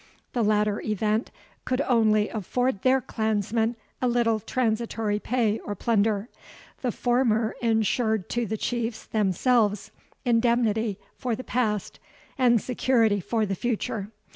The 0.33 0.41
latter 0.41 0.81
event 0.81 1.29
could 1.63 1.79
only 1.81 2.27
afford 2.29 2.81
their 2.81 3.01
clansmen 3.01 3.75
a 4.01 4.07
little 4.07 4.39
transitory 4.39 5.19
pay 5.19 5.59
or 5.59 5.75
plunder; 5.75 6.27
the 6.81 6.91
former 6.91 7.55
insured 7.61 8.27
to 8.29 8.47
the 8.47 8.57
Chiefs 8.57 9.05
themselves 9.05 9.91
indemnity 10.25 10.97
for 11.13 11.35
the 11.35 11.43
past, 11.43 11.99
and 12.35 12.59
security 12.59 13.19
for 13.19 13.45
the 13.45 13.53
future. 13.53 14.09